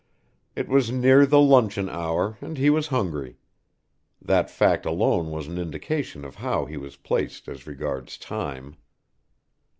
It 0.55 0.67
was 0.67 0.89
near 0.91 1.27
the 1.27 1.39
luncheon 1.39 1.87
hour 1.87 2.35
and 2.41 2.57
he 2.57 2.71
was 2.71 2.87
hungry. 2.87 3.37
That 4.19 4.49
fact 4.49 4.83
alone 4.83 5.29
was 5.29 5.45
an 5.45 5.59
indication 5.59 6.25
of 6.25 6.33
how 6.37 6.65
he 6.65 6.75
was 6.75 6.95
placed 6.95 7.47
as 7.47 7.67
regards 7.67 8.17
Time. 8.17 8.77